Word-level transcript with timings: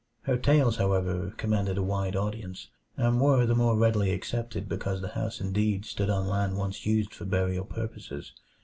Her 0.23 0.35
tales, 0.35 0.77
however, 0.77 1.31
commanded 1.37 1.77
a 1.77 1.83
wide 1.83 2.15
audience, 2.15 2.69
and 2.97 3.21
were 3.21 3.45
the 3.45 3.53
more 3.53 3.77
readily 3.77 4.09
accepted 4.09 4.67
because 4.67 4.99
the 4.99 5.09
house 5.09 5.39
indeed 5.39 5.85
stood 5.85 6.09
on 6.09 6.25
land 6.27 6.57
once 6.57 6.87
used 6.87 7.13
for 7.13 7.25
burial 7.25 7.65
purposes. 7.65 8.33